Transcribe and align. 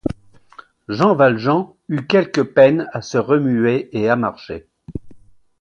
Jean 0.89 1.13
Valjean 1.13 1.75
eut 1.87 2.07
quelque 2.07 2.41
peine 2.41 2.89
à 2.91 3.03
se 3.03 3.19
remuer 3.19 3.87
et 3.95 4.09
à 4.09 4.15
marcher. 4.15 4.65